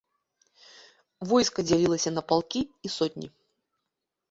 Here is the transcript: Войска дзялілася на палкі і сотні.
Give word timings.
Войска 1.33 1.59
дзялілася 1.67 2.09
на 2.17 2.21
палкі 2.33 2.61
і 2.89 2.95
сотні. 2.97 3.27